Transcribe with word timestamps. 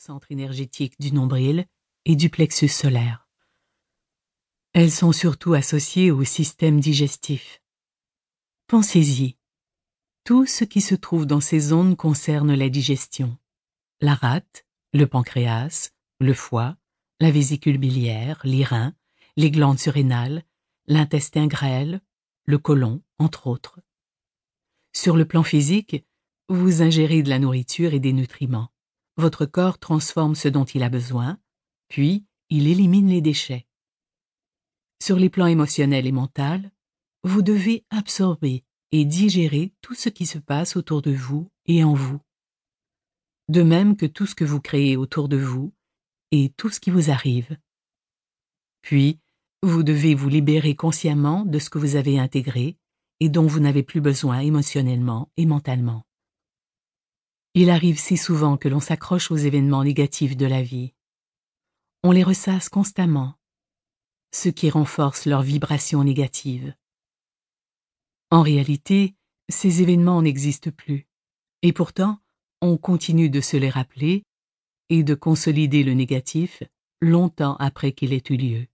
centre 0.00 0.32
énergétique 0.32 0.98
du 0.98 1.12
nombril 1.12 1.66
et 2.06 2.16
du 2.16 2.30
plexus 2.30 2.68
solaire. 2.68 3.28
Elles 4.72 4.90
sont 4.90 5.12
surtout 5.12 5.52
associées 5.52 6.10
au 6.10 6.24
système 6.24 6.80
digestif. 6.80 7.60
Pensez-y. 8.66 9.36
Tout 10.24 10.46
ce 10.46 10.64
qui 10.64 10.80
se 10.80 10.94
trouve 10.94 11.26
dans 11.26 11.42
ces 11.42 11.60
zones 11.60 11.96
concerne 11.96 12.54
la 12.54 12.70
digestion. 12.70 13.36
La 14.00 14.14
rate, 14.14 14.64
le 14.94 15.06
pancréas, 15.06 15.90
le 16.18 16.32
foie, 16.32 16.78
la 17.20 17.30
vésicule 17.30 17.76
biliaire, 17.76 18.40
les 18.42 18.64
les 19.36 19.50
glandes 19.50 19.78
surrénales, 19.78 20.44
l'intestin 20.86 21.46
grêle, 21.46 22.00
le 22.46 22.56
côlon, 22.56 23.02
entre 23.18 23.48
autres. 23.48 23.80
Sur 24.94 25.18
le 25.18 25.26
plan 25.26 25.42
physique, 25.42 26.06
vous 26.48 26.80
ingérez 26.80 27.22
de 27.22 27.28
la 27.28 27.38
nourriture 27.38 27.92
et 27.92 28.00
des 28.00 28.14
nutriments. 28.14 28.70
Votre 29.16 29.46
corps 29.46 29.78
transforme 29.78 30.34
ce 30.34 30.48
dont 30.48 30.64
il 30.64 30.82
a 30.82 30.88
besoin, 30.88 31.38
puis 31.88 32.24
il 32.48 32.68
élimine 32.68 33.08
les 33.08 33.20
déchets. 33.20 33.66
Sur 35.02 35.16
les 35.16 35.30
plans 35.30 35.46
émotionnel 35.46 36.06
et 36.06 36.12
mental, 36.12 36.70
vous 37.22 37.42
devez 37.42 37.84
absorber 37.90 38.64
et 38.92 39.04
digérer 39.04 39.72
tout 39.80 39.94
ce 39.94 40.08
qui 40.08 40.26
se 40.26 40.38
passe 40.38 40.76
autour 40.76 41.02
de 41.02 41.12
vous 41.12 41.50
et 41.66 41.84
en 41.84 41.94
vous. 41.94 42.20
De 43.48 43.62
même 43.62 43.96
que 43.96 44.06
tout 44.06 44.26
ce 44.26 44.34
que 44.34 44.44
vous 44.44 44.60
créez 44.60 44.96
autour 44.96 45.28
de 45.28 45.36
vous 45.36 45.72
et 46.30 46.52
tout 46.56 46.70
ce 46.70 46.80
qui 46.80 46.90
vous 46.90 47.10
arrive. 47.10 47.56
Puis, 48.82 49.18
vous 49.62 49.82
devez 49.82 50.14
vous 50.14 50.28
libérer 50.28 50.74
consciemment 50.74 51.44
de 51.44 51.58
ce 51.58 51.68
que 51.68 51.78
vous 51.78 51.96
avez 51.96 52.18
intégré 52.18 52.78
et 53.20 53.28
dont 53.28 53.46
vous 53.46 53.60
n'avez 53.60 53.82
plus 53.82 54.00
besoin 54.00 54.40
émotionnellement 54.40 55.30
et 55.36 55.46
mentalement. 55.46 56.04
Il 57.54 57.68
arrive 57.68 57.98
si 57.98 58.16
souvent 58.16 58.56
que 58.56 58.68
l'on 58.68 58.80
s'accroche 58.80 59.30
aux 59.30 59.36
événements 59.36 59.82
négatifs 59.82 60.36
de 60.36 60.46
la 60.46 60.62
vie. 60.62 60.94
On 62.04 62.12
les 62.12 62.22
ressasse 62.22 62.68
constamment, 62.68 63.34
ce 64.32 64.48
qui 64.48 64.70
renforce 64.70 65.26
leur 65.26 65.42
vibration 65.42 66.04
négative. 66.04 66.74
En 68.30 68.42
réalité, 68.42 69.16
ces 69.48 69.82
événements 69.82 70.22
n'existent 70.22 70.70
plus, 70.70 71.08
et 71.62 71.72
pourtant, 71.72 72.20
on 72.60 72.76
continue 72.76 73.30
de 73.30 73.40
se 73.40 73.56
les 73.56 73.70
rappeler 73.70 74.22
et 74.88 75.02
de 75.02 75.14
consolider 75.14 75.82
le 75.82 75.94
négatif 75.94 76.62
longtemps 77.00 77.56
après 77.56 77.92
qu'il 77.92 78.12
ait 78.12 78.22
eu 78.30 78.36
lieu. 78.36 78.66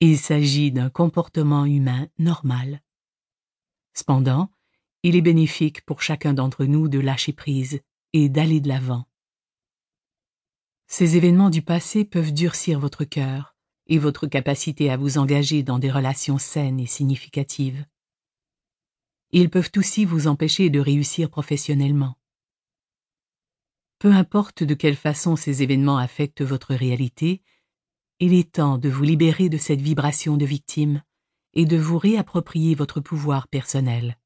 Il 0.00 0.18
s'agit 0.18 0.70
d'un 0.70 0.90
comportement 0.90 1.64
humain 1.64 2.08
normal. 2.18 2.82
Cependant, 3.94 4.50
il 5.02 5.16
est 5.16 5.22
bénéfique 5.22 5.84
pour 5.84 6.02
chacun 6.02 6.34
d'entre 6.34 6.64
nous 6.64 6.88
de 6.88 6.98
lâcher 6.98 7.32
prise 7.32 7.80
et 8.12 8.28
d'aller 8.28 8.60
de 8.60 8.68
l'avant. 8.68 9.06
Ces 10.86 11.16
événements 11.16 11.50
du 11.50 11.62
passé 11.62 12.04
peuvent 12.04 12.32
durcir 12.32 12.80
votre 12.80 13.04
cœur 13.04 13.54
et 13.86 13.98
votre 13.98 14.26
capacité 14.26 14.90
à 14.90 14.96
vous 14.96 15.18
engager 15.18 15.62
dans 15.62 15.78
des 15.78 15.90
relations 15.90 16.38
saines 16.38 16.80
et 16.80 16.86
significatives. 16.86 17.84
Ils 19.30 19.50
peuvent 19.50 19.70
aussi 19.76 20.04
vous 20.04 20.26
empêcher 20.26 20.70
de 20.70 20.80
réussir 20.80 21.28
professionnellement. 21.28 22.16
Peu 23.98 24.12
importe 24.12 24.62
de 24.62 24.74
quelle 24.74 24.96
façon 24.96 25.36
ces 25.36 25.62
événements 25.62 25.98
affectent 25.98 26.42
votre 26.42 26.74
réalité, 26.74 27.42
il 28.20 28.32
est 28.32 28.52
temps 28.52 28.78
de 28.78 28.88
vous 28.88 29.04
libérer 29.04 29.48
de 29.48 29.58
cette 29.58 29.80
vibration 29.80 30.36
de 30.36 30.46
victime 30.46 31.02
et 31.52 31.66
de 31.66 31.76
vous 31.76 31.98
réapproprier 31.98 32.74
votre 32.74 33.00
pouvoir 33.00 33.48
personnel. 33.48 34.18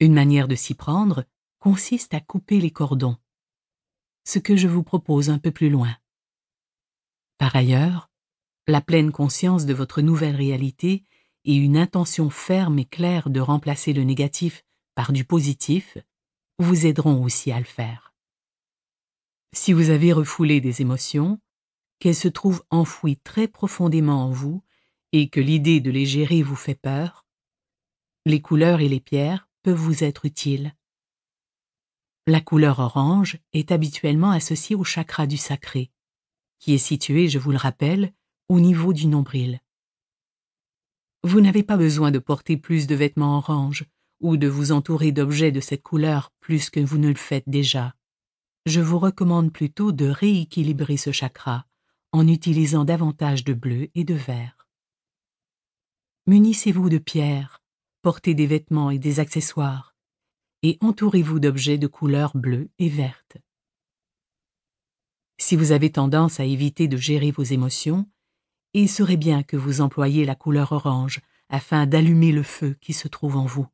Une 0.00 0.14
manière 0.14 0.46
de 0.46 0.54
s'y 0.54 0.74
prendre 0.74 1.24
consiste 1.58 2.14
à 2.14 2.20
couper 2.20 2.60
les 2.60 2.70
cordons, 2.70 3.16
ce 4.24 4.38
que 4.38 4.56
je 4.56 4.68
vous 4.68 4.84
propose 4.84 5.28
un 5.28 5.38
peu 5.38 5.50
plus 5.50 5.70
loin. 5.70 5.96
Par 7.36 7.56
ailleurs, 7.56 8.08
la 8.68 8.80
pleine 8.80 9.10
conscience 9.10 9.66
de 9.66 9.74
votre 9.74 10.00
nouvelle 10.00 10.36
réalité 10.36 11.04
et 11.44 11.56
une 11.56 11.76
intention 11.76 12.30
ferme 12.30 12.78
et 12.78 12.84
claire 12.84 13.28
de 13.28 13.40
remplacer 13.40 13.92
le 13.92 14.04
négatif 14.04 14.64
par 14.94 15.12
du 15.12 15.24
positif 15.24 15.98
vous 16.60 16.86
aideront 16.86 17.24
aussi 17.24 17.50
à 17.50 17.58
le 17.58 17.64
faire. 17.64 18.14
Si 19.52 19.72
vous 19.72 19.90
avez 19.90 20.12
refoulé 20.12 20.60
des 20.60 20.80
émotions, 20.80 21.40
qu'elles 21.98 22.14
se 22.14 22.28
trouvent 22.28 22.62
enfouies 22.70 23.16
très 23.16 23.48
profondément 23.48 24.26
en 24.26 24.30
vous 24.30 24.62
et 25.10 25.28
que 25.28 25.40
l'idée 25.40 25.80
de 25.80 25.90
les 25.90 26.06
gérer 26.06 26.42
vous 26.42 26.56
fait 26.56 26.76
peur, 26.76 27.26
les 28.26 28.40
couleurs 28.40 28.80
et 28.80 28.88
les 28.88 29.00
pierres 29.00 29.47
peuvent 29.62 29.76
vous 29.76 30.04
être 30.04 30.24
utiles. 30.24 30.74
La 32.26 32.40
couleur 32.40 32.78
orange 32.78 33.38
est 33.52 33.72
habituellement 33.72 34.30
associée 34.30 34.76
au 34.76 34.84
chakra 34.84 35.26
du 35.26 35.36
sacré, 35.36 35.90
qui 36.58 36.74
est 36.74 36.78
situé, 36.78 37.28
je 37.28 37.38
vous 37.38 37.52
le 37.52 37.56
rappelle, 37.56 38.12
au 38.48 38.60
niveau 38.60 38.92
du 38.92 39.06
nombril. 39.06 39.60
Vous 41.22 41.40
n'avez 41.40 41.62
pas 41.62 41.76
besoin 41.76 42.10
de 42.10 42.18
porter 42.18 42.56
plus 42.56 42.86
de 42.86 42.94
vêtements 42.94 43.38
orange 43.38 43.84
ou 44.20 44.36
de 44.36 44.48
vous 44.48 44.72
entourer 44.72 45.12
d'objets 45.12 45.52
de 45.52 45.60
cette 45.60 45.82
couleur 45.82 46.32
plus 46.40 46.70
que 46.70 46.80
vous 46.80 46.98
ne 46.98 47.08
le 47.08 47.14
faites 47.14 47.48
déjà 47.48 47.94
je 48.68 48.80
vous 48.80 48.98
recommande 48.98 49.52
plutôt 49.52 49.92
de 49.92 50.06
rééquilibrer 50.06 50.96
ce 50.96 51.10
chakra 51.10 51.66
en 52.12 52.28
utilisant 52.28 52.84
davantage 52.84 53.44
de 53.44 53.54
bleu 53.54 53.88
et 53.94 54.04
de 54.04 54.14
vert. 54.14 54.68
Munissez-vous 56.26 56.90
de 56.90 56.98
pierres, 56.98 57.62
portez 58.08 58.32
des 58.32 58.46
vêtements 58.46 58.90
et 58.90 58.98
des 58.98 59.20
accessoires, 59.20 59.94
et 60.62 60.78
entourez-vous 60.80 61.40
d'objets 61.40 61.76
de 61.76 61.86
couleur 61.86 62.34
bleue 62.34 62.70
et 62.78 62.88
verte. 62.88 63.36
Si 65.36 65.56
vous 65.56 65.72
avez 65.72 65.92
tendance 65.92 66.40
à 66.40 66.46
éviter 66.46 66.88
de 66.88 66.96
gérer 66.96 67.30
vos 67.32 67.42
émotions, 67.42 68.08
il 68.72 68.88
serait 68.88 69.18
bien 69.18 69.42
que 69.42 69.58
vous 69.58 69.82
employiez 69.82 70.24
la 70.24 70.34
couleur 70.34 70.72
orange 70.72 71.20
afin 71.50 71.84
d'allumer 71.84 72.32
le 72.32 72.42
feu 72.42 72.78
qui 72.80 72.94
se 72.94 73.08
trouve 73.08 73.36
en 73.36 73.44
vous. 73.44 73.66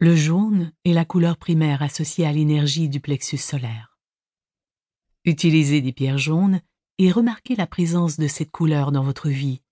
Le 0.00 0.16
jaune 0.16 0.72
est 0.84 0.92
la 0.92 1.04
couleur 1.04 1.36
primaire 1.36 1.82
associée 1.82 2.26
à 2.26 2.32
l'énergie 2.32 2.88
du 2.88 2.98
plexus 2.98 3.38
solaire. 3.38 3.96
Utilisez 5.24 5.82
des 5.82 5.92
pierres 5.92 6.18
jaunes 6.18 6.60
et 6.98 7.12
remarquez 7.12 7.54
la 7.54 7.68
présence 7.68 8.18
de 8.18 8.26
cette 8.26 8.50
couleur 8.50 8.90
dans 8.90 9.04
votre 9.04 9.28
vie, 9.28 9.62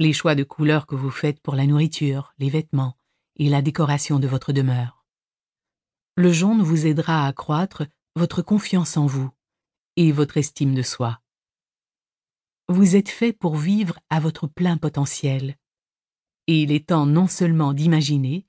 les 0.00 0.14
choix 0.14 0.34
de 0.34 0.44
couleurs 0.44 0.86
que 0.86 0.94
vous 0.94 1.10
faites 1.10 1.40
pour 1.40 1.54
la 1.54 1.66
nourriture, 1.66 2.32
les 2.38 2.48
vêtements 2.48 2.96
et 3.36 3.50
la 3.50 3.60
décoration 3.60 4.18
de 4.18 4.26
votre 4.26 4.54
demeure. 4.54 5.04
Le 6.16 6.32
jaune 6.32 6.62
vous 6.62 6.86
aidera 6.86 7.26
à 7.26 7.28
accroître 7.28 7.84
votre 8.16 8.40
confiance 8.40 8.96
en 8.96 9.04
vous 9.04 9.30
et 9.96 10.10
votre 10.10 10.38
estime 10.38 10.74
de 10.74 10.80
soi. 10.80 11.20
Vous 12.68 12.96
êtes 12.96 13.10
fait 13.10 13.34
pour 13.34 13.56
vivre 13.56 14.00
à 14.08 14.20
votre 14.20 14.46
plein 14.46 14.78
potentiel, 14.78 15.58
et 16.46 16.62
il 16.62 16.72
est 16.72 16.88
temps 16.88 17.04
non 17.04 17.28
seulement 17.28 17.74
d'imaginer, 17.74 18.46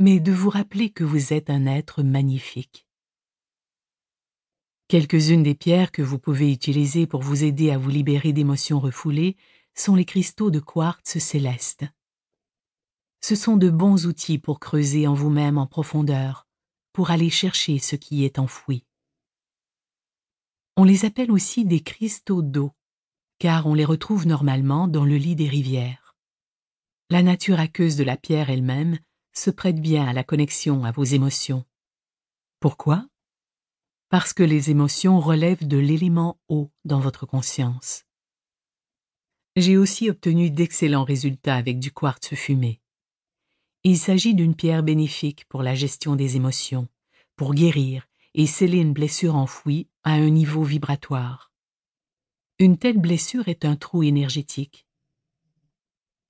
mais 0.00 0.18
de 0.18 0.32
vous 0.32 0.50
rappeler 0.50 0.90
que 0.90 1.04
vous 1.04 1.32
êtes 1.32 1.48
un 1.48 1.66
être 1.66 2.02
magnifique. 2.02 2.86
Quelques-unes 4.88 5.44
des 5.44 5.54
pierres 5.54 5.92
que 5.92 6.02
vous 6.02 6.18
pouvez 6.18 6.50
utiliser 6.50 7.06
pour 7.06 7.22
vous 7.22 7.44
aider 7.44 7.70
à 7.70 7.78
vous 7.78 7.90
libérer 7.90 8.32
d'émotions 8.32 8.80
refoulées 8.80 9.36
sont 9.78 9.94
les 9.94 10.04
cristaux 10.04 10.50
de 10.50 10.60
quartz 10.60 11.18
céleste. 11.18 11.84
Ce 13.20 13.34
sont 13.34 13.56
de 13.56 13.70
bons 13.70 14.06
outils 14.06 14.38
pour 14.38 14.60
creuser 14.60 15.06
en 15.06 15.14
vous-même 15.14 15.58
en 15.58 15.66
profondeur, 15.66 16.46
pour 16.92 17.10
aller 17.10 17.30
chercher 17.30 17.78
ce 17.78 17.96
qui 17.96 18.24
est 18.24 18.38
enfoui. 18.38 18.84
On 20.76 20.84
les 20.84 21.04
appelle 21.04 21.30
aussi 21.30 21.64
des 21.64 21.80
cristaux 21.80 22.42
d'eau, 22.42 22.72
car 23.38 23.66
on 23.66 23.74
les 23.74 23.84
retrouve 23.84 24.26
normalement 24.26 24.88
dans 24.88 25.04
le 25.04 25.16
lit 25.16 25.36
des 25.36 25.48
rivières. 25.48 26.16
La 27.10 27.22
nature 27.22 27.58
aqueuse 27.58 27.96
de 27.96 28.04
la 28.04 28.16
pierre 28.16 28.50
elle-même 28.50 28.98
se 29.32 29.50
prête 29.50 29.80
bien 29.80 30.06
à 30.06 30.12
la 30.12 30.24
connexion 30.24 30.84
à 30.84 30.90
vos 30.90 31.04
émotions. 31.04 31.64
Pourquoi? 32.60 33.06
Parce 34.08 34.32
que 34.32 34.42
les 34.42 34.70
émotions 34.70 35.20
relèvent 35.20 35.66
de 35.66 35.78
l'élément 35.78 36.38
eau 36.48 36.70
dans 36.84 37.00
votre 37.00 37.26
conscience. 37.26 38.07
J'ai 39.58 39.76
aussi 39.76 40.08
obtenu 40.08 40.52
d'excellents 40.52 41.02
résultats 41.02 41.56
avec 41.56 41.80
du 41.80 41.90
quartz 41.90 42.36
fumé. 42.36 42.80
Il 43.82 43.98
s'agit 43.98 44.36
d'une 44.36 44.54
pierre 44.54 44.84
bénéfique 44.84 45.46
pour 45.48 45.64
la 45.64 45.74
gestion 45.74 46.14
des 46.14 46.36
émotions, 46.36 46.86
pour 47.34 47.54
guérir 47.54 48.06
et 48.34 48.46
sceller 48.46 48.78
une 48.78 48.92
blessure 48.92 49.34
enfouie 49.34 49.88
à 50.04 50.12
un 50.12 50.30
niveau 50.30 50.62
vibratoire. 50.62 51.50
Une 52.60 52.78
telle 52.78 52.98
blessure 53.00 53.48
est 53.48 53.64
un 53.64 53.74
trou 53.74 54.04
énergétique. 54.04 54.86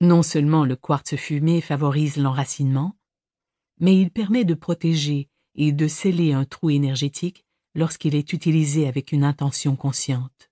Non 0.01 0.23
seulement 0.23 0.65
le 0.65 0.75
quartz 0.75 1.15
fumé 1.15 1.61
favorise 1.61 2.17
l'enracinement, 2.17 2.97
mais 3.79 3.95
il 3.95 4.09
permet 4.09 4.43
de 4.43 4.55
protéger 4.55 5.29
et 5.53 5.71
de 5.71 5.87
sceller 5.87 6.33
un 6.33 6.45
trou 6.45 6.71
énergétique 6.71 7.45
lorsqu'il 7.75 8.15
est 8.15 8.33
utilisé 8.33 8.87
avec 8.87 9.11
une 9.11 9.23
intention 9.23 9.75
consciente. 9.75 10.48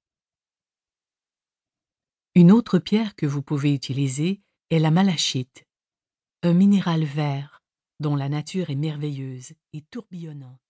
Une 2.38 2.52
autre 2.52 2.78
pierre 2.78 3.16
que 3.16 3.26
vous 3.26 3.42
pouvez 3.42 3.74
utiliser 3.74 4.44
est 4.70 4.78
la 4.78 4.92
malachite, 4.92 5.66
un 6.44 6.54
minéral 6.54 7.04
vert 7.04 7.64
dont 8.00 8.16
la 8.16 8.30
nature 8.30 8.70
est 8.70 8.76
merveilleuse 8.76 9.54
et 9.74 9.82
tourbillonnante. 9.82 10.62